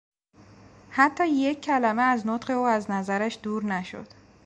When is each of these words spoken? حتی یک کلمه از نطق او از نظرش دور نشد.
حتی 0.89 1.27
یک 1.27 1.61
کلمه 1.61 2.01
از 2.01 2.27
نطق 2.27 2.49
او 2.57 2.65
از 2.65 2.91
نظرش 2.91 3.39
دور 3.43 3.65
نشد. 3.65 4.07